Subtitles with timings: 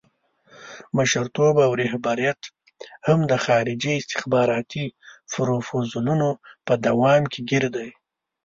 [0.97, 2.41] مشرتوب او رهبریت
[3.07, 4.85] هم د خارجي استخباراتي
[5.31, 6.29] پروفوزلونو
[6.65, 7.89] په دام کې ګیر دی.